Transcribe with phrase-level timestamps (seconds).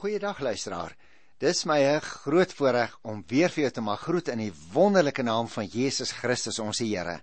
[0.00, 0.94] Goeiedag luisteraar.
[1.38, 5.22] Dis my 'n groot voorreg om weer vir jou te mag groet in die wonderlike
[5.22, 7.20] naam van Jesus Christus ons Here.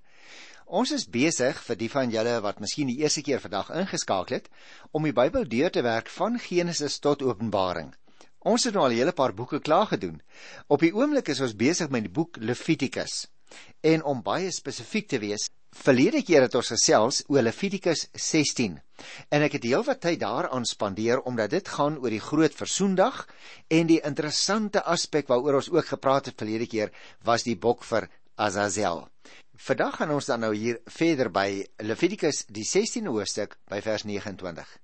[0.66, 4.50] Ons is besig vir die van julle wat miskien die eerste keer vandag ingeskakel het
[4.92, 7.96] om die Bybel deur te werk van Genesis tot Openbaring.
[8.46, 10.22] Ons het nou al 'n hele paar boeke klaar gedoen.
[10.68, 13.28] Op die oomblik is ons besig met die boek Levitikus.
[13.82, 18.82] En om baie spesifiek te wees, Verlede keer het ons gesels oor Levitikus 16
[19.30, 23.26] en ek het heelwat tyd daaraan spandeer omdat dit gaan oor die groot versoendag
[23.68, 26.94] en die interessante aspek waaroor ons ook gepraat het verlede keer
[27.24, 29.08] was die bok vir Azazel.
[29.58, 34.78] Vandag gaan ons dan nou hier verder by Levitikus die 16de hoofstuk by vers 29.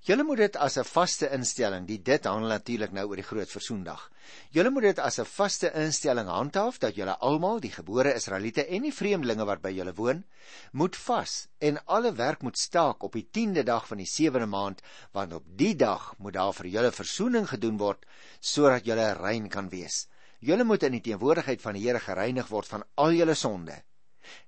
[0.00, 3.50] Julle moet dit as 'n vaste instelling, die dit handel natuurlik nou oor die groot
[3.50, 4.10] versoendag.
[4.50, 8.82] Julle moet dit as 'n vaste instelling handhaaf dat julle almal, die gebore Israeliete en
[8.82, 10.24] die vreemdelinge wat by julle woon,
[10.72, 14.82] moet vas en alle werk moet staak op die 10de dag van die 7de maand,
[15.12, 18.06] want op die dag moet daar vir julle versoening gedoen word
[18.40, 20.08] sodat julle rein kan wees.
[20.38, 23.82] Julle moet in die teenwoordigheid van die Here gereinig word van al julle sonde.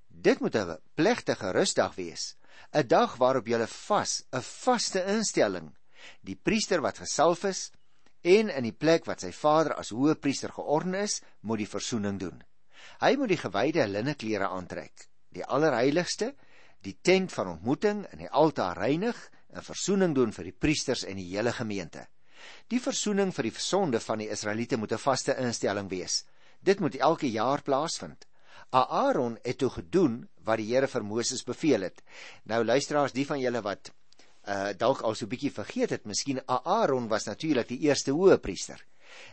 [0.08, 2.36] Dit moet 'n plegtige rustdag wees
[2.72, 5.74] 'n dag waarop jy vas, 'n vaste instelling.
[6.20, 7.70] Die priester wat gesalf is
[8.22, 12.18] en in die plek wat sy vader as hoë priester georden is, moet die versoening
[12.18, 12.42] doen.
[13.00, 16.34] Hy moet die gewyde linneklere aantrek, die allerheiligste,
[16.82, 19.18] die tent van ontmoeting en die altaar reinig
[19.52, 22.06] en versoening doen vir die priesters en die hele gemeente.
[22.68, 26.24] Die versoening vir die sonde van die Israeliete moet 'n vaste instelling wees.
[26.60, 28.26] Dit moet elke jaar plaasvind.
[28.72, 32.02] Aaron het toe gedoen wat die Here vir Moses beveel het.
[32.48, 33.92] Nou luisteraars, die van julle wat
[34.48, 38.84] uh dalk al so 'n bietjie vergeet het, miskien Aaron was natuurlik die eerste hoëpriester.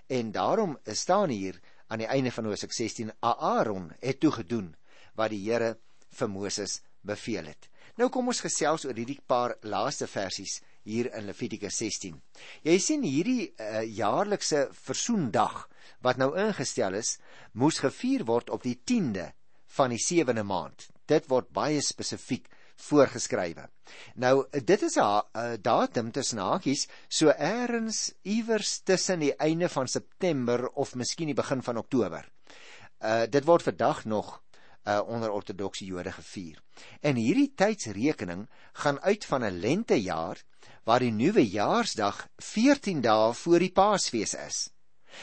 [0.07, 4.75] En daarom staan hier aan die einde van Hosea 16 Aaron het toe gedoen
[5.15, 5.77] wat die Here
[6.11, 7.69] vir Moses beveel het.
[7.95, 12.21] Nou kom ons gesels oor hierdie paar laaste versies hier in Levitikus 16.
[12.63, 15.68] Jy sien hierdie uh, jaarlikse versoendag
[16.01, 17.17] wat nou ingestel is,
[17.53, 19.31] moes gevier word op die 10de
[19.77, 20.87] van die 7de maand.
[21.05, 22.47] Dit word baie spesifiek
[22.79, 23.67] voorgeskrywe.
[24.15, 30.67] Nou dit is 'n datum tussen hakies so eers iewers tussen die einde van September
[30.67, 32.29] of miskien die begin van Oktober.
[33.01, 34.41] Uh dit word vandag nog
[34.85, 36.61] uh onder ortodokse Jode gevier.
[37.01, 40.43] En hierdie tydsrekening gaan uit van 'n lentejaar
[40.83, 44.69] waar die nuwe jaarsdag 14 dae voor die Paasfees is.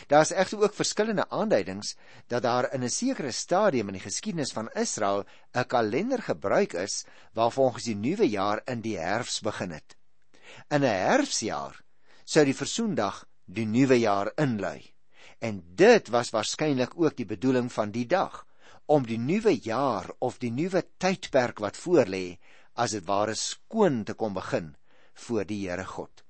[0.06, 4.52] Daar is egter ook verskillende aanduidings dat daar in 'n sekere stadium in die geskiedenis
[4.52, 9.70] van Israel 'n kalender gebruik is waar volgens die nuwe jaar in die herfs begin
[9.70, 9.96] het.
[10.68, 11.84] In 'n herfsjaar
[12.24, 14.92] sou die versoendag die nuwe jaar inlui.
[15.38, 18.46] En dit was waarskynlik ook die bedoeling van die dag
[18.86, 22.38] om die nuwe jaar of die nuwe tydperk wat voorlê
[22.74, 24.76] as dit ware skoon te kom begin
[25.14, 26.22] voor die Here God.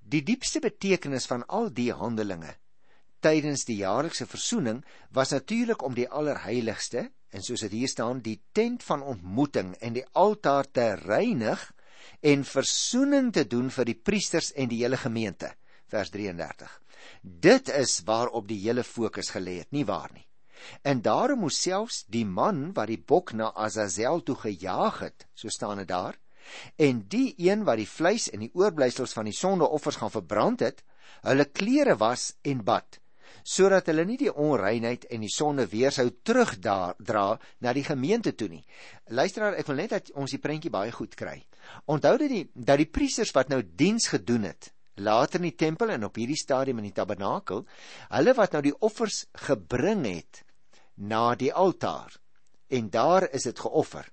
[0.00, 2.56] Die diepste betekenis van al die handelinge
[3.20, 8.38] tydens die jaarlikse versoening was natuurlik om die allerheiligste en soos dit hier staan die
[8.52, 11.62] tent van ontmoeting en die altaar te reinig
[12.20, 15.52] en versoening te doen vir die priesters en die hele gemeente.
[15.88, 16.78] Vers 33
[17.22, 20.24] dit is waarop die hele fokus gelê het nie waar nie?
[20.82, 25.48] En daarom moes selfs die man wat die bok na Azazel toe gejaag het so
[25.48, 26.18] staan dit daar
[26.76, 30.82] en die een wat die vleis en die oorblysels van die sondeoffers gaan verbrand het
[31.28, 32.98] hulle klere was en bad
[33.42, 38.48] sodat hulle nie die onreinheid en die sonde weer sou terugdra na die gemeente toe
[38.48, 38.64] nie.
[39.08, 41.38] Luisteraar, ek wil net dat ons die prentjie baie goed kry.
[41.86, 45.92] Onthou dat die dat die priesters wat nou diens gedoen het later in die tempel
[45.94, 47.64] en op hierdie stadium in die tabernakel,
[48.10, 50.42] hulle wat nou die offers gebring het
[50.96, 52.16] na die altaar
[52.68, 54.08] en daar is dit geoffer.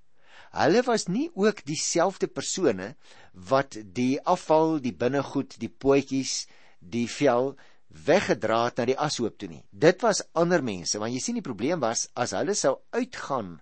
[0.56, 2.94] Hulle was nie ook dieselfde persone
[3.34, 6.46] wat die afval, die binnegoed, die pootjies,
[6.80, 7.56] die vel
[8.04, 9.64] weggedra het na die ashoop toe nie.
[9.72, 13.56] Dit was ander mense, want jy sien die probleem was as hulle sou uitgaan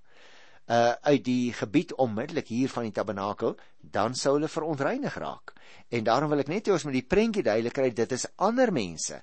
[0.71, 5.53] uh uit die gebied onmiddellik hier van die tabernakel, dan sou hulle verontreinig raak.
[5.91, 8.71] En daarom wil ek net hê ons moet die prentjie duidelik kry, dit is ander
[8.71, 9.19] mense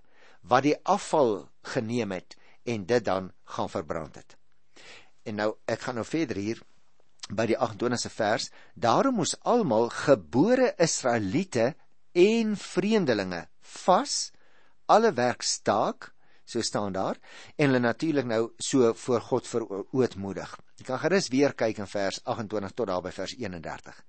[0.48, 2.36] wat die afval geneem het
[2.68, 4.36] en dit dan gaan verbrand het.
[5.24, 6.60] En nou ek gaan nou verder hier
[7.30, 11.74] by die 28ste vers, daarom moes almal gebore Israeliete
[12.12, 13.46] en vreemdelinge
[13.84, 14.30] vas
[14.90, 16.10] alle werk staak,
[16.44, 17.18] so staan daar,
[17.56, 20.56] en hulle natuurlik nou so voor God verootmoedig.
[20.80, 24.02] Jy kan gerus weer kyk in vers 28 tot daar by vers 31.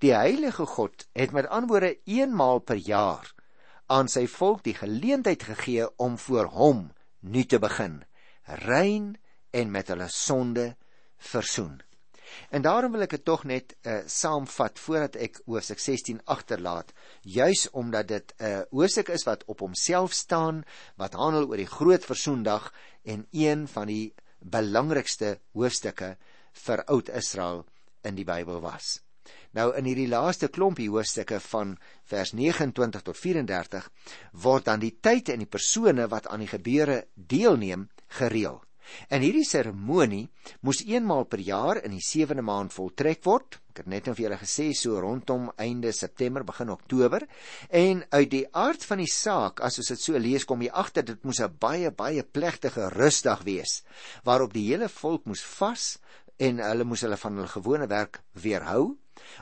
[0.00, 3.28] Die heilige God het met antwoorde eenmaal per jaar
[3.92, 6.86] aan sy volk die geleentheid gegee om voor hom
[7.20, 8.00] nuut te begin,
[8.64, 9.16] rein
[9.52, 10.72] en met hulle sonde
[11.18, 11.82] versoen.
[12.50, 16.92] En daarom wil ek dit tog net uh, saamvat voordat ek hoofstuk 16 agterlaat,
[17.22, 20.64] juis omdat dit 'n uh, hoofstuk is wat op homself staan,
[20.96, 26.16] wat handel oor die groot versoendag en een van die belangrikste hoofstukke
[26.52, 27.64] vir oud Israel
[28.02, 29.00] in die Bybel was.
[29.52, 31.76] Nou in hierdie laaste klompie hoofstukke van
[32.08, 33.88] vers 29 tot 34
[34.44, 37.88] word dan die tyd en die persone wat aan die gebeure deelneem
[38.18, 38.62] gereël.
[39.08, 40.28] En hierdie seremonie
[40.60, 43.58] moes eenmaal per jaar in die 7de maand voltrek word.
[43.72, 47.24] Ek het net nou vir julle gesê so rondom einde September begin Oktober
[47.70, 51.06] en uit die aard van die saak as ons dit so lees kom jy agter
[51.08, 53.82] dit moes 'n baie baie plegtige rusdag wees
[54.24, 55.96] waarop die hele volk moes vas
[56.38, 58.98] en hulle moes hulle van hulle gewone werk weerhou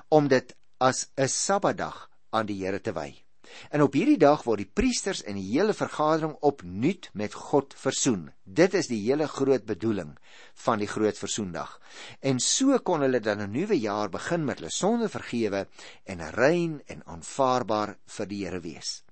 [0.08, 3.29] om dit as 'n Sabbatdag aan die Here te wy.
[3.70, 8.30] En op hierdie dag word die priesters en die hele vergadering opnuut met God versoen.
[8.44, 10.16] Dit is die hele groot bedoeling
[10.64, 11.76] van die groot versoendag.
[12.20, 15.66] En so kon hulle dan 'n nuwe jaar begin met hulle sonde vergewe
[16.04, 19.02] en rein en aanvaarbaar vir die Here wees.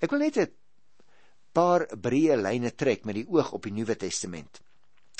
[0.00, 0.52] Ek wil net 'n
[1.52, 4.60] paar breë lyne trek met die oog op die Nuwe Testament.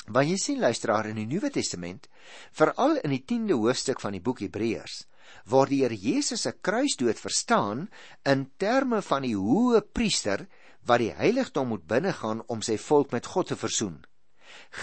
[0.07, 2.07] Want jy sien luisteraar in die Nuwe Testament,
[2.51, 5.01] veral in die 10de hoofstuk van die boek Hebreërs,
[5.45, 7.87] word die Here Jesus se kruisdood verstaan
[8.25, 10.47] in terme van die hoë priester
[10.87, 13.99] wat die heiligdom moet binnegaan om sy volk met God te versoen.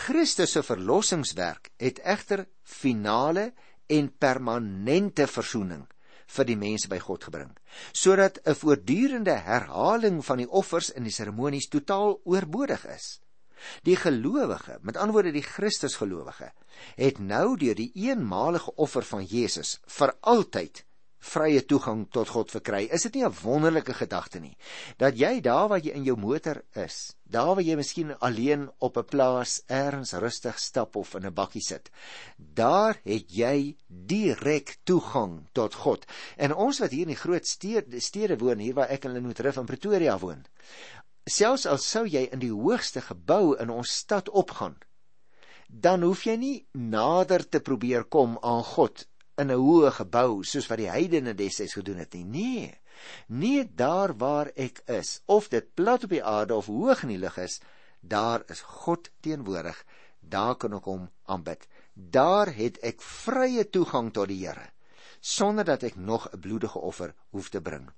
[0.07, 3.53] Christus se verlossingswerk het egter finale
[3.89, 5.85] en permanente versoening
[6.35, 7.51] vir die mense by God gebring,
[7.93, 13.21] sodat 'n voortdurende herhaling van die offers in die seremonies totaal oorbodig is.
[13.83, 16.53] Die gelowige, met ander woorde die Christusgelowige,
[16.97, 20.85] het nou deur die eenmalige offer van Jesus vir altyd
[21.25, 22.85] vrye toegang tot God verkry.
[22.93, 24.57] Is dit nie 'n wonderlike gedagte nie
[24.99, 28.97] dat jy daar waar jy in jou motor is, daar waar jy miskien alleen op
[28.99, 31.91] 'n plaas ergens rustig stap of in 'n bakkie sit,
[32.37, 36.05] daar het jy direk toegang tot God.
[36.37, 39.61] En ons wat hier in die groot stede, stede woon, hier waar ek in Limpopo
[39.61, 40.45] in Pretoria woon,
[41.25, 44.77] selfs al sou jy in die hoogste gebou in ons stad opgaan,
[45.69, 49.07] dan hoef jy nie nader te probeer kom aan God
[49.41, 52.25] in 'n hoë gebou soos wat die heidene destyds gedoen het nie.
[52.25, 52.81] Nee.
[53.29, 57.19] Nie daar waar ek is, of dit plat op die aarde of hoog in die
[57.19, 57.61] lug is,
[58.01, 59.85] daar is God teenwoordig.
[60.21, 61.67] Daar kan ek hom aanbid.
[61.95, 64.74] Daar het ek vrye toegang tot die Here
[65.25, 67.89] sonder dat ek nog 'n bloedige offer hoef te bring.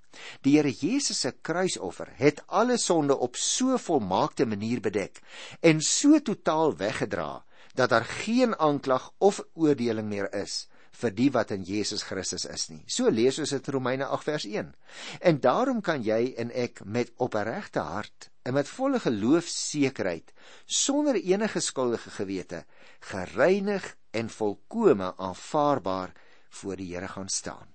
[0.41, 5.19] Die Here Jesus se kruisoffer het alle sonde op so volmaakte manier bedek
[5.59, 7.43] en so totaal weggedra
[7.73, 12.69] dat daar geen aanklag of oordeling meer is vir die wat in Jesus Christus is
[12.69, 12.83] nie.
[12.87, 14.73] So lees ons dit in Romeine 8 vers 1.
[15.19, 20.33] En daarom kan jy en ek met opregte hart en met volle geloofsekerheid
[20.65, 22.63] sonder enige skuldige gewete
[22.99, 26.15] gereinig en volkome aanvaarbaar
[26.49, 27.67] voor die Here gaan staan.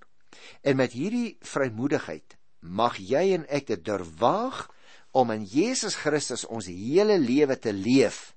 [0.61, 4.69] En met hierdie vrymoedigheid mag jy en ek dit durwaag
[5.13, 8.33] om in Jesus Christus ons hele lewe te leef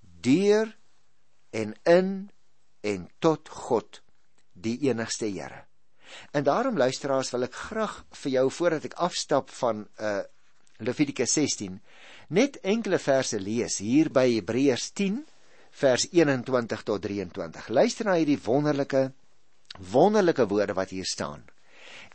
[0.00, 0.70] deur
[1.50, 2.10] en in
[2.84, 4.00] en tot God
[4.52, 5.64] die enigste Here.
[6.30, 10.22] En daarom luisteraars wil ek graag vir jou voordat ek afstap van uh
[10.82, 11.76] Levitikus 16
[12.34, 15.20] net enkele verse lees hier by Hebreërs 10
[15.78, 17.68] vers 21 tot 23.
[17.70, 19.04] Luister na hierdie wonderlike
[19.78, 21.44] wonderlike woorde wat hier staan.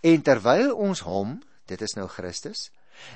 [0.01, 2.69] En terwyl ons hom, dit is nou Christus,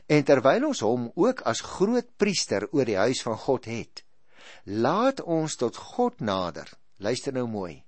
[0.08, 4.04] en terwyl ons hom ook as groot priester oor die huis van God het,
[4.64, 6.70] laat ons tot God nader.
[6.98, 7.84] Luister nou mooi.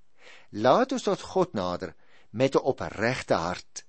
[0.51, 1.93] Laat ons tot God nader
[2.31, 3.85] met 'n opregte hart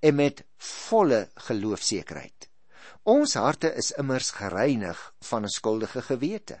[0.00, 2.48] en met volle geloofsekerheid.
[3.02, 6.60] Ons harte is immers gereinig van 'n skuldige gewete.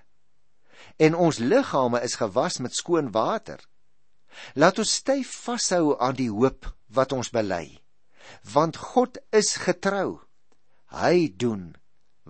[0.96, 3.60] En ons liggame is gewas met skoon water.
[4.54, 7.78] Laat ons styf vashou aan die hoop wat ons bely.
[8.52, 10.20] Want God is getrou.
[10.92, 11.74] Hy doen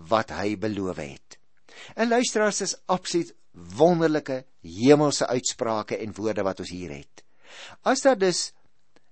[0.09, 1.39] wat hy beloof het.
[1.95, 7.23] En luisteraars is absoluut wonderlike hemelse uitsprake en woorde wat ons hier het.
[7.87, 8.49] As daar dus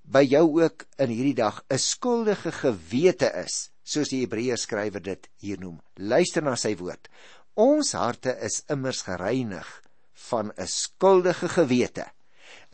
[0.08, 5.30] by jou ook in hierdie dag 'n skuldige gewete is, soos die Hebreërs skrywer dit
[5.40, 7.08] hier noem, luister na sy woord.
[7.56, 9.68] Ons harte is immers gereinig
[10.30, 12.06] van 'n skuldige gewete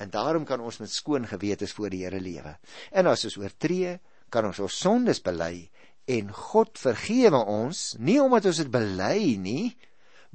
[0.03, 2.57] en daarom kan ons met skoon gewete voor die Here lewe.
[2.91, 3.97] En as ons oortree,
[4.29, 5.69] kan ons ons sondes bely
[6.11, 9.73] en God vergewe ons, nie omdat ons dit bely nie,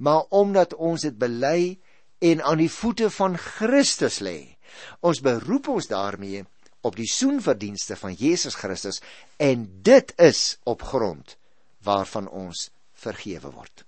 [0.01, 1.77] maar omdat ons dit bely
[2.25, 4.57] en aan die voete van Christus lê.
[5.05, 6.45] Ons beroep ons daarmee
[6.87, 9.03] op die soenverdienste van Jesus Christus
[9.43, 11.37] en dit is op grond
[11.85, 13.85] waarvan ons vergewe word.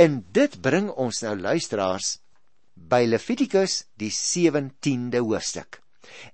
[0.00, 2.16] En dit bring ons nou luisteraars
[2.74, 5.80] by Levitikus die 17de hoofstuk.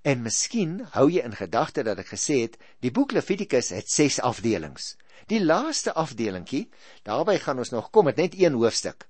[0.02, 4.21] En miskien hou jy in gedagte dat ek gesê het die boek Levitikus het 6
[4.26, 4.97] afdelings.
[5.28, 6.68] Die laaste afdelingkie,
[7.04, 9.09] daarby gaan ons nog kom met net een hoofstuk.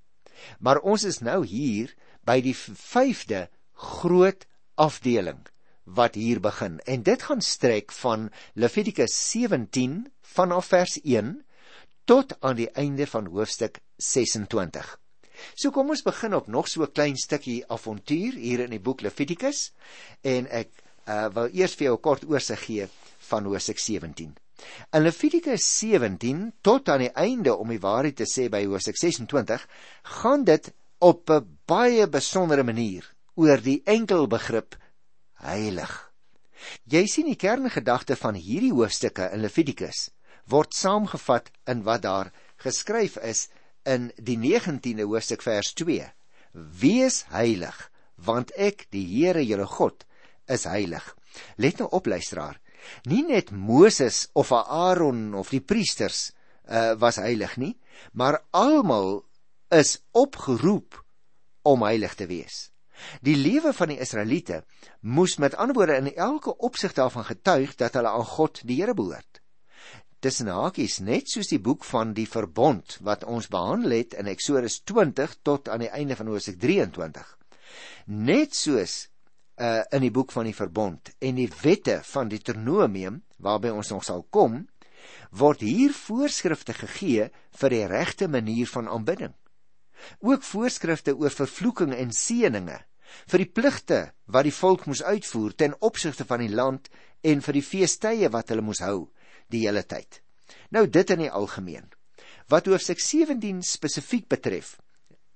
[0.58, 1.94] Maar ons is nou hier
[2.26, 3.46] by die 5de
[3.78, 5.44] groot afdeling
[5.88, 6.78] wat hier begin.
[6.84, 11.36] En dit gaan strek van Levitikus 17 vanaf vers 1
[12.04, 14.98] tot aan die einde van hoofstuk 26.
[15.54, 19.00] So kom ons begin op nog so 'n klein stukkie avontuur hier in die boek
[19.00, 19.72] Levitikus
[20.22, 20.70] en ek
[21.06, 22.88] uh, wil eers vir jou 'n kort oorsig gee
[23.30, 24.36] van hoofstuk 17.
[24.92, 29.66] In Levitikus 17 tot aan die einde om die waarheid te sê by hoofstuk 26
[30.02, 34.76] gaan dit op 'n baie besondere manier oor die enkel begrip
[35.34, 36.12] heilig.
[36.84, 40.10] Jy sien die kerngedagte van hierdie hoofstukke in Levitikus
[40.48, 42.32] word saamgevat in wat daar
[42.64, 43.48] geskryf is
[43.88, 46.04] in die 19de hoofstuk vers 2.
[46.80, 47.76] Wees heilig,
[48.14, 50.04] want ek, die Here jou God,
[50.48, 51.04] is heilig.
[51.56, 52.58] Let nou op luisteraar.
[53.08, 56.30] Nie net Moses of Aaron of die priesters
[56.68, 57.74] uh, was heilig nie,
[58.12, 59.24] maar almal
[59.74, 60.96] is opgeroep
[61.68, 62.68] om heilig te wees.
[63.22, 64.62] Die lewe van die Israeliete
[65.00, 68.96] moes met ander woorde in elke opsig daarvan getuig dat hulle aan God die Here
[68.96, 69.42] behoort
[70.24, 74.80] tussen hakies net soos die boek van die verbond wat ons behandel het in Eksodus
[74.88, 77.28] 20 tot aan die einde van Hoofstuk 23.
[78.06, 79.04] Net soos
[79.58, 84.04] uh in die boek van die verbond en die wette van Deuteronomium waarby ons nog
[84.06, 84.64] sal kom,
[85.30, 87.28] word hier voorskrifte gegee
[87.60, 89.34] vir die regte manier van aanbidding.
[90.22, 92.78] Ook voorskrifte oor vervloeking en seëninge
[93.30, 96.90] vir die pligte wat die volk moes uitvoer ten opsigte van die land
[97.26, 99.08] en vir die feestydde wat hulle moes hou
[99.52, 100.20] die hele tyd.
[100.70, 101.88] Nou dit in die algemeen.
[102.48, 104.76] Wat hoofstuk 17 spesifiek betref,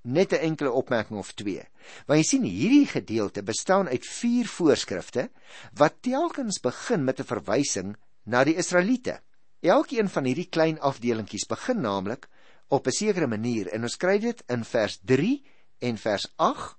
[0.02, 1.62] net 'n enkele opmerking of twee.
[2.06, 5.30] Want jy sien hierdie gedeelte bestaan uit vier voorskrifte
[5.74, 9.20] wat telkens begin met 'n verwysing na die Israeliete.
[9.60, 12.28] Elkeen van hierdie klein afdelingkies begin naamlik
[12.68, 15.44] op 'n sekere manier en ons kry dit in vers 3
[15.78, 16.76] en vers 8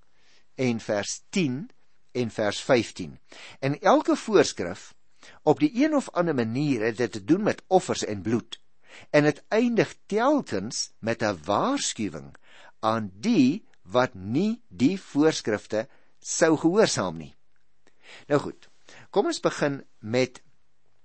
[0.54, 1.70] en vers 10
[2.12, 3.18] en vers 15.
[3.60, 4.94] En elke voorskrif
[5.42, 8.60] Op die een of ander manier het dit te doen met offers en bloed.
[9.10, 12.34] En dit eindig telkens met 'n waarskuwing
[12.80, 15.88] aan die wat nie die voorskrifte
[16.20, 17.34] sou gehoorsaam nie.
[18.26, 18.68] Nou goed.
[19.10, 20.40] Kom ons begin met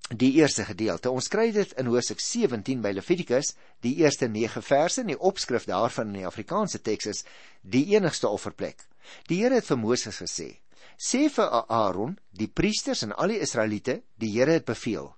[0.09, 1.11] die eerste gedeelte.
[1.11, 3.53] Ons kry dit in Hosea 17 by Levitikus,
[3.85, 7.23] die eerste 9 verse en die opskrif daarvan in die Afrikaanse teks is
[7.61, 8.81] die enigste offerplek.
[9.29, 10.49] Die Here het vir Moses gesê:
[10.97, 15.13] sê vir Aaron, die priesters en al die Israeliete, die Here het beveel.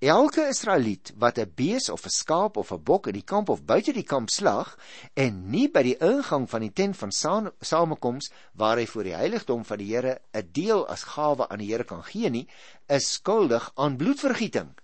[0.00, 3.64] Elke Israeliet wat 'n bees of 'n skaap of 'n bok in die kamp of
[3.64, 4.78] buite die kamp slag
[5.14, 7.12] en nie by die ingang van die tent van
[7.60, 11.70] samekoms waar hy voor die heiligdom van die Here 'n deel as gawe aan die
[11.70, 12.48] Here kan gee nie,
[12.88, 14.74] is skuldig aan bloedvergieting.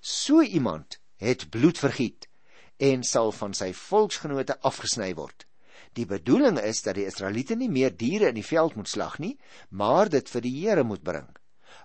[0.00, 2.28] So iemand het bloed vergiet
[2.76, 5.46] en sal van sy volksgenote afgesny word.
[5.98, 9.36] Die bedoeling is dat die Israeliete nie meer diere in die veld moet slag nie,
[9.70, 11.26] maar dit vir die Here moet bring.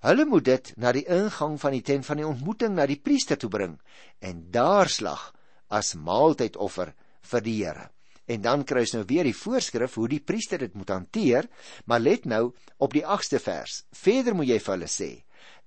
[0.05, 3.39] Hulle moet dit na die ingang van die tent van die ontmoeting na die priester
[3.41, 3.79] toe bring
[4.21, 5.31] en daar slag
[5.73, 6.93] as maaltydoffer
[7.31, 7.89] vir die Here.
[8.25, 11.45] En dan kry ons nou weer die voorskrif hoe die priester dit moet hanteer,
[11.85, 13.83] maar let nou op die 8ste vers.
[13.93, 15.09] Verder moet jy vir hulle sê: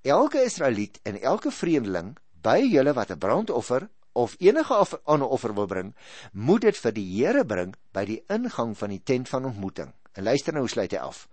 [0.03, 3.89] Elke Israeliet en elke vreemdeling by julle wat 'n brandoffer
[4.19, 5.95] of enige ander offer wil bring,
[6.33, 9.93] moet dit vir die Here bring by die ingang van die tent van ontmoeting.
[10.19, 11.27] En luister nou, sluit hy af.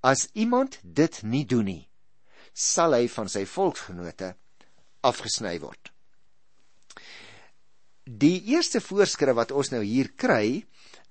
[0.00, 1.82] As iemand dit nie doen nie,
[2.56, 4.34] sal hy van sy volksgenote
[5.06, 5.92] afgesny word.
[8.04, 10.64] Die eerste voorskrif wat ons nou hier kry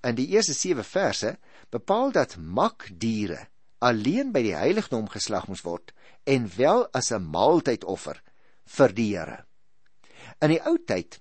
[0.04, 1.36] in die eerste 7 verse,
[1.72, 3.46] bepaal dat makdiere
[3.80, 5.94] alleen by die heiligdom geslag moes word
[6.28, 8.20] en wel as 'n maaltydoffer
[8.66, 9.49] vir die Here.
[10.40, 11.20] In die ou tyd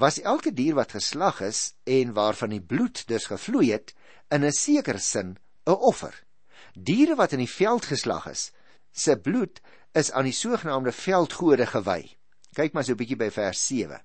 [0.00, 3.94] was elke dier wat geslag is en waarvan die bloed dus gevloei het,
[4.28, 6.14] in 'n sekere sin 'n offer.
[6.74, 8.52] Diere wat in die veld geslag is,
[8.92, 9.60] se bloed
[9.92, 12.16] is aan die sogenaamde veldgode gewy.
[12.54, 14.00] Kyk maar so 'n bietjie by vers 7.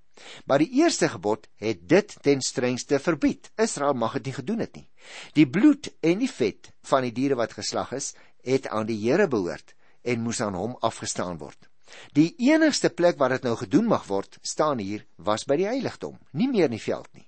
[0.46, 3.52] Maar die eerste gebod het dit ten strengste verbied.
[3.58, 4.90] Israel mag dit nie gedoen het nie.
[5.34, 9.28] Die bloed en die vet van die diere wat geslag is, het aan die Here
[9.28, 11.70] behoort en moes aan hom afgestaan word.
[12.18, 16.18] Die enigste plek waar dit nou gedoen mag word, staan hier, was by die heiligdom,
[16.34, 17.28] nie meer in die veld nie.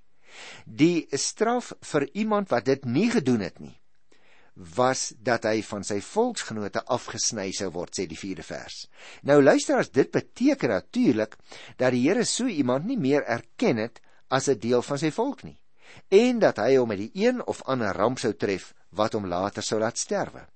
[0.64, 3.74] Die straf vir iemand wat dit nie gedoen het nie,
[4.54, 8.84] was dat hy van sy volksgenote afgesny sou word, sê die 4de vers.
[9.22, 11.38] Nou luister as dit beteken natuurlik
[11.78, 15.44] dat die Here so iemand nie meer erken het as 'n deel van sy volk
[15.44, 15.58] nie
[16.08, 19.64] en dat hy hom met die een of ander ramp sou tref wat hom later
[19.64, 20.46] sou laat sterwe.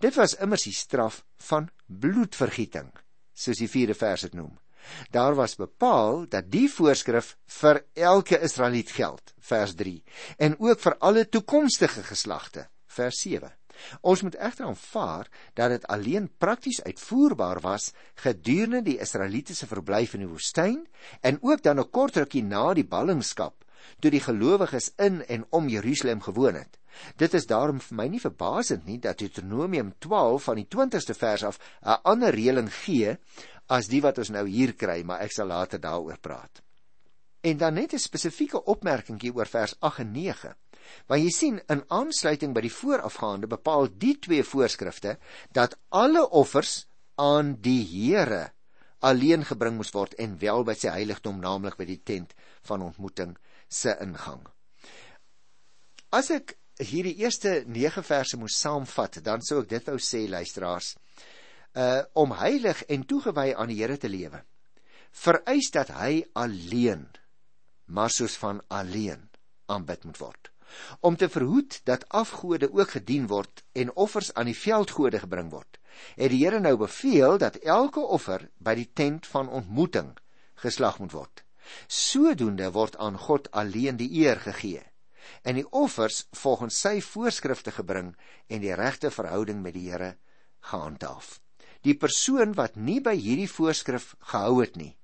[0.00, 2.90] Dit was immers die straf van bloedvergieting,
[3.34, 4.54] soos die 4de vers dit noem.
[5.10, 10.02] Daar was bepaal dat die voorskrif vir elke Israeliet geld, vers 3,
[10.38, 13.52] en ook vir alle toekomstige geslagte, vers 7.
[14.06, 17.90] Ons moet egter aanvaar dat dit alleen prakties uitvoerbaar was
[18.22, 20.84] gedurende die Israelitiese verblyf in die woestyn
[21.20, 23.63] en ook dan 'n kort rukkie na die ballingskap
[24.00, 26.78] toe die gelowiges in en om Jerusalem gewoon het.
[27.16, 31.44] Dit is daarom vir my nie verbasend nie dat Deuteronomium 12 van die 20ste vers
[31.44, 33.16] af 'n ander reëling gee
[33.66, 36.62] as die wat ons nou hier kry, maar ek sal later daaroor praat.
[37.40, 40.56] En dan net 'n spesifieke opmerkingie oor vers 8 en 9.
[41.06, 45.18] Want jy sien in aansluiting by die voorafgaande bepaal die twee voorskrifte
[45.52, 48.52] dat alle offers aan die Here
[48.98, 53.36] alleen gebring moes word en wel by sy heiligdom naamlik by die tent van ontmoeting
[53.74, 54.44] se ingang.
[56.14, 60.94] As ek hierdie eerste 9 verse moes saamvat, dan sou ek dit wou sê luisteraars,
[61.74, 64.44] uh om heilig en toegewy aan die Here te lewe,
[65.10, 67.06] vereis dat hy alleen,
[67.86, 69.28] maar soos van alleen
[69.66, 70.50] aanbid moet word.
[71.00, 75.78] Om te verhoed dat afgode ook gedien word en offers aan die veldgode gebring word,
[76.18, 80.14] het die Here nou beveel dat elke offer by die tent van ontmoeting
[80.62, 81.43] geslag moet word.
[81.88, 84.82] Sodoende word aan God alleen die eer gegee
[85.44, 88.12] en die offers volgens sy voorskrifte gebring
[88.48, 90.14] en die regte verhouding met die Here
[90.70, 91.38] gehandhaaf.
[91.84, 94.94] Die persoon wat nie by hierdie voorskrif gehou het nie,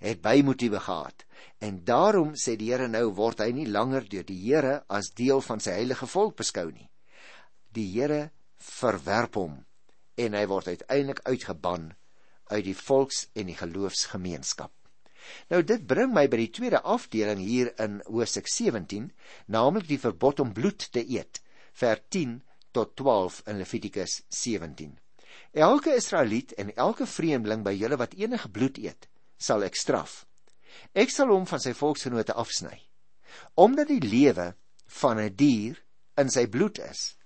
[0.00, 1.24] het bymotiewe gehad
[1.60, 5.44] en daarom sê die Here nou word hy nie langer deur die Here as deel
[5.44, 6.88] van sy heilige volk beskou nie.
[7.76, 9.60] Die Here verwerp hom
[10.20, 11.92] en hy word uiteindelik uitgeban
[12.50, 14.72] uit die volks en die geloofsgemeenskap.
[15.50, 19.10] Nou dit bring my by die tweede afdeling hier in Hosea 17,
[19.46, 21.42] naamlik die verbod om bloed te eet,
[21.80, 22.40] vers 10
[22.76, 24.96] tot 12 in Levitikus 17.
[25.52, 29.08] Elke Israeliet en elke vreemdeling by julle wat enige bloed eet,
[29.38, 30.24] sal ek straf.
[30.94, 32.76] Ek sal hom van sy volksgenote afsny,
[33.58, 34.52] omdat die lewe
[35.00, 35.82] van 'n die dier
[36.18, 37.16] in sy bloed is.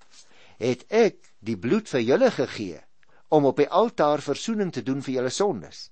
[0.59, 2.81] Het ek die bloed vir julle gegee
[3.29, 5.91] om op die altaar verzoening te doen vir julle sondes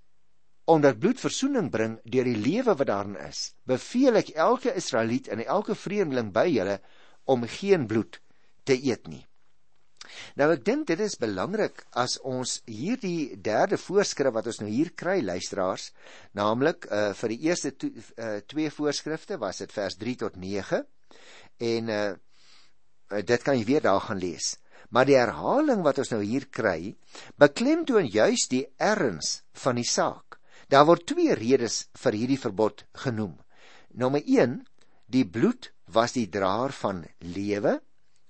[0.71, 5.43] omdat bloed verzoening bring deur die lewe wat daarin is, beveel ek elke Israeliet en
[5.45, 6.79] elke vreemdeling by julle
[7.25, 8.21] om geen bloed
[8.67, 9.25] te eet nie.
[10.39, 14.93] Nou ek dink dit is belangrik as ons hierdie derde voorskrif wat ons nou hier
[14.99, 15.91] kry luisteraars,
[16.37, 20.83] naamlik uh, vir die eerste to, uh, twee voorskrifte was dit vers 3 tot 9
[21.73, 22.03] en uh,
[23.23, 24.57] dit kan jy weer daar gaan lees.
[24.93, 26.93] Maar die herhaling wat ons nou hier kry,
[27.41, 30.32] beklemtoon juis die erns van die saak.
[30.69, 33.39] Daar word twee redes vir hierdie verbod genoem.
[33.95, 34.61] Nommer 1,
[35.07, 37.81] die bloed was die draer van lewe,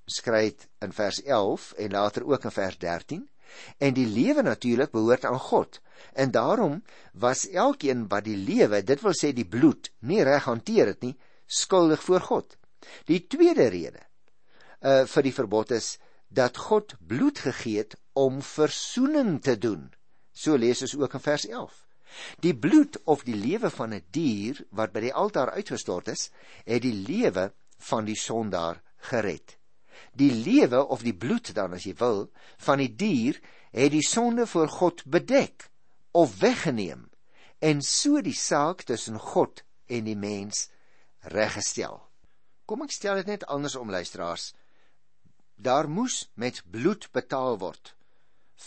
[0.07, 3.27] skryf in vers 11 en later ook in vers 13,
[3.79, 5.81] en die lewe natuurlik behoort aan God.
[6.13, 10.95] En daarom was elkeen wat die lewe, dit wil sê die bloed, nie reg hanteer
[10.95, 11.15] het nie,
[11.47, 12.57] skuldig voor God.
[13.07, 14.03] Die tweede rede
[14.83, 15.97] uh vir die verbod is
[16.29, 19.93] dat God bloed gegee het om verzoening te doen.
[20.33, 21.82] So lees ons ook in vers 11.
[22.45, 26.31] Die bloed of die lewe van 'n die dier wat by die altaar uitgestort is,
[26.65, 29.57] het die lewe van die sondaar gered.
[30.13, 33.41] Die lewe of die bloed dan as jy wil van die dier
[33.73, 35.71] het die sonde voor God bedek
[36.13, 37.09] of weggeneem
[37.59, 40.69] en so die saak tussen God en die mens
[41.21, 42.01] reggestel.
[42.67, 44.53] Kom ek stel dit net anders om luisteraars.
[45.57, 47.95] Daar moes met bloed betaal word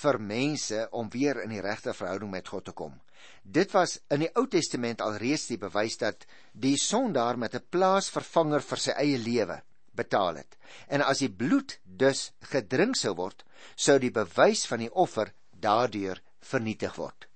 [0.06, 2.94] vir mense om weer in die regte verhouding met God te kom.
[3.42, 8.62] Dit was in die Ou Testament alreeds die bewys dat die sondaar met 'n plaasvervanger
[8.62, 9.62] vir sy eie lewe
[9.96, 10.58] betaal het.
[10.88, 16.22] En as die bloed dus gedrink sou word, sou die bewys van die offer daardeur
[16.42, 17.28] vernietig word.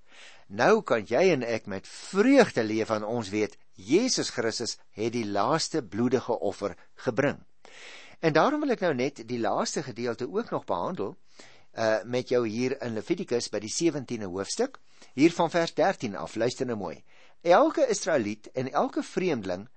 [0.48, 5.26] Nou kan jy en ek met vreugde leef aan ons weet Jesus Christus het die
[5.26, 7.38] laaste bloedige offer gebring.
[8.20, 11.16] En daarom wil ek nou net die laaste gedeelte ook nog behandel
[11.80, 14.80] uh met jou hier in Levitikus by die 17de hoofstuk
[15.16, 16.36] hier van vers 13 af.
[16.36, 16.98] Luister nou mooi.
[17.42, 19.70] Elke Israeliet en elke vreemdeling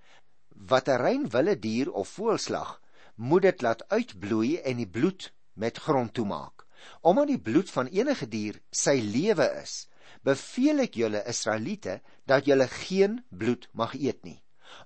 [0.49, 2.81] wat 'n rein wille dier of voelslag
[3.15, 6.67] moet dit laat uitbloei en die bloed met grond toemaak.
[7.01, 9.89] Omdat die bloed van enige dier sy lewe is
[10.23, 14.43] beveel ek julle Israeliete dat julle geen bloed mag eet nie.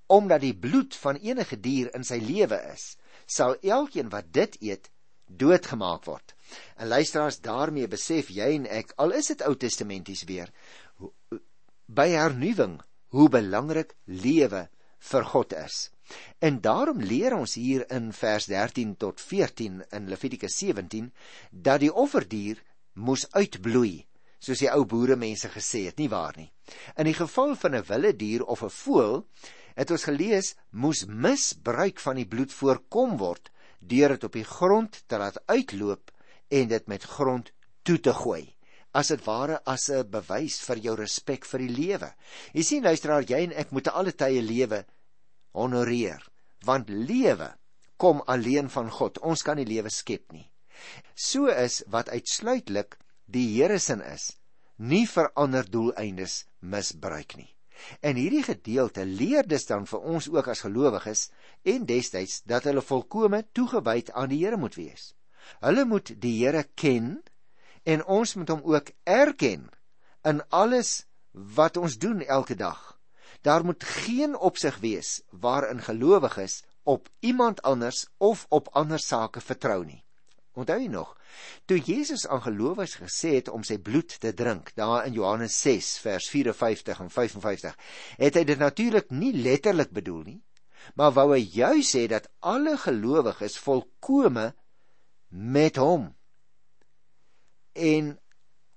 [0.07, 4.91] Omdat die bloed van enige dier in sy lewe is sal elkeen wat dit eet
[5.27, 6.35] doodgemaak word.
[6.77, 10.53] En luisteraars, daarmee besef jy en ek, al is dit Ou Testamenties weer,
[11.87, 12.81] by hernuwing
[13.15, 14.67] hoe belangrik lewe
[15.11, 15.91] vir God is.
[16.39, 21.11] En daarom leer ons hier in vers 13 tot 14 in Levitikus 17
[21.51, 22.61] dat die offerdier
[22.95, 24.07] moes uitbloei,
[24.39, 26.51] soos die ou boere mense gesê het, nie waar nie.
[26.97, 29.27] In die geval van 'n wilde dier of 'n voël,
[29.75, 33.51] het ons gelees moes misbruik van die bloed voorkom word
[33.89, 36.13] deur dit op die grond te laat uitloop
[36.49, 38.45] en dit met grond toe te gooi
[38.97, 42.09] as dit ware as 'n bewys vir jou respek vir die lewe.
[42.55, 44.85] Jy sien luisteraar, jy en ek moet alle tye lewe
[45.53, 46.23] honoreer,
[46.65, 47.51] want lewe
[47.97, 49.19] kom alleen van God.
[49.19, 50.51] Ons kan die lewe skep nie.
[51.15, 54.37] So is wat uitsluitlik die Here se is,
[54.79, 57.56] nie vir ander doeleindes misbruik nie.
[58.01, 61.29] En hierdie gedeelte leer dus dan vir ons ook as gelowiges
[61.63, 65.15] en destyds dat hulle volkome toegewyd aan die Here moet wees.
[65.61, 67.23] Hulle moet die Here ken
[67.85, 69.69] en ons moet hom ook erken
[70.27, 72.99] in alles wat ons doen elke dag.
[73.43, 79.85] Daar moet geen opsig wees waarin gelowiges op iemand anders of op ander sake vertrou
[79.85, 80.06] nie.
[80.57, 81.11] Onthou jy nog,
[81.69, 85.91] toe Jesus aan gelowiges gesê het om sy bloed te drink, daar in Johannes 6
[86.01, 87.77] vers 54 en 55,
[88.23, 90.39] het hy dit natuurlik nie letterlik bedoel nie,
[90.97, 94.49] maar wou hy juis sê dat alle gelowiges volkome
[95.29, 96.09] met hom
[97.77, 98.15] en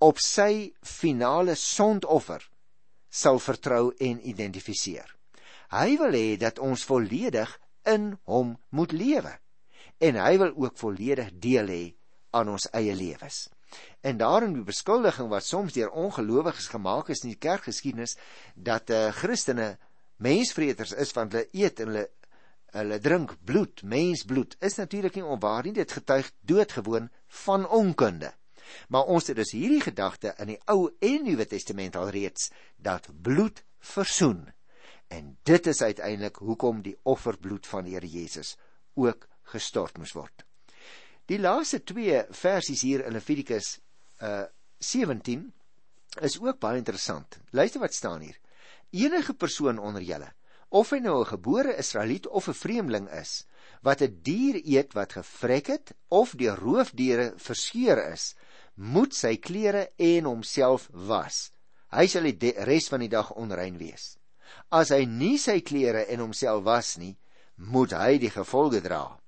[0.03, 2.43] op sy finale sondoffer
[3.07, 5.07] sal vertrou en identifiseer.
[5.71, 7.53] Hy wil hê dat ons volledig
[7.87, 9.39] in hom moet lewe
[9.99, 11.85] en hy wil ook volledig deel hê
[12.35, 13.47] aan ons eie lewens.
[14.01, 18.15] En daarin die beskuldiging wat soms deur ongelowiges gemaak is in die kerkgeskiedenis
[18.55, 19.77] dat eh uh, Christene
[20.17, 22.07] mensvreters is want hulle eet en hulle
[22.69, 27.09] hulle drink bloed, mensbloed, is natuurlik nie onwaar nie, dit getuig doodgewoon
[27.45, 28.29] van onkunde.
[28.93, 33.63] Maar ons het dus hierdie gedagte in die Ou en Nuwe Testament alreeds dat bloed
[33.79, 34.45] versoen.
[35.09, 38.55] En dit is uiteindelik hoekom die offerbloed van die Here Jesus
[38.93, 40.45] ook gestort moes word.
[41.29, 43.77] Die laaste 2 versies hier in Levitikus
[44.21, 44.45] uh
[44.79, 45.51] 17
[46.25, 47.37] is ook baie interessant.
[47.51, 48.37] Luister wat staan hier.
[48.89, 50.31] Enige persoon onder julle,
[50.69, 53.45] of hy nou 'n gebore Israeliet of 'n vreemdeling is,
[53.81, 58.35] wat 'n dier eet wat gevrek het of deur roofdiere verskeur is,
[58.75, 61.51] moet sy klere en homself was.
[61.91, 64.17] Hy sal die res van die dag onrein wees.
[64.71, 67.17] As hy nie sy klere en homself was nie,
[67.55, 69.18] moet hy die gevolge dra.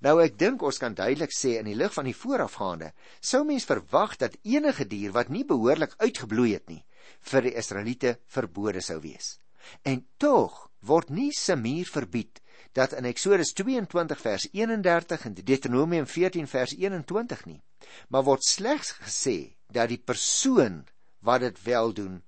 [0.00, 3.66] Nou ek dink ons kan duidelik sê in die lig van die voorafgaande, sou mens
[3.66, 6.84] verwag dat enige dier wat nie behoorlik uitgebloei het nie,
[7.20, 9.38] vir die Israeliete verbode sou wees.
[9.82, 12.40] En tog word nie Samir verbied
[12.72, 17.62] dat in Eksodus 22 vers 31 en Deuteronomium 14 vers 21 nie
[18.08, 19.36] maar word slegs gesê
[19.72, 20.84] dat die persoon
[21.26, 22.20] wat dit wel doen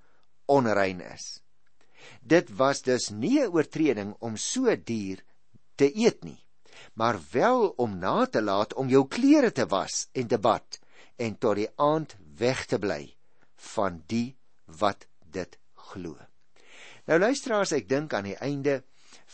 [0.46, 1.40] onrein is.
[2.20, 5.22] Dit was dus nie 'n oortreding om so dier
[5.77, 6.40] te eet nie,
[6.94, 10.78] maar wel om na te laat om jou klere te was en te bad
[11.16, 13.02] en tot die aand weg te bly
[13.74, 14.36] van die
[14.78, 16.16] wat dit glo.
[17.08, 18.82] Nou luisteraars, ek dink aan die einde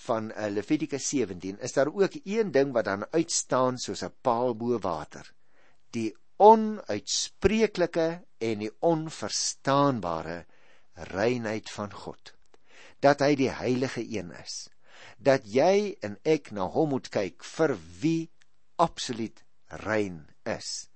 [0.05, 4.55] van uh, Levitikus 17 is daar ook een ding wat dan uitstaan soos 'n paal
[4.55, 5.33] bo water.
[5.91, 10.45] Die onuitspreeklike en die onverstaanbare
[10.95, 12.35] reinheid van God.
[13.01, 14.74] Dat hy die heilige een is
[15.19, 18.29] dat jy en ek na hom moet kyk vir wie
[18.83, 19.45] absoluut
[19.85, 20.25] rein
[20.57, 20.89] is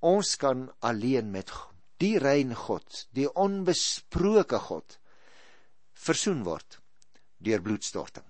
[0.00, 1.52] ons kan alleen met
[2.00, 4.98] die rein God die onbesproke God
[6.06, 6.80] versoen word
[7.38, 8.26] deur bloedstorting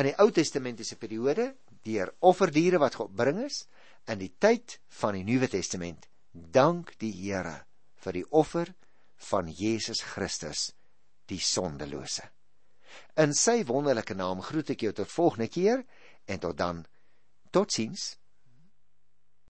[0.00, 1.52] in die Ou Testamentiese periode
[1.84, 3.64] deur offerdiere wat gebring is
[4.08, 7.58] in die tyd van die Nuwe Testament dank die Here
[8.04, 8.72] vir die offer
[9.30, 10.70] van Jesus Christus
[11.30, 12.24] die sondelose.
[13.20, 15.84] In sy wonderlike naam groet ek jou tot volgende keer
[16.24, 16.84] en tot dan.
[17.50, 18.16] Totsiens.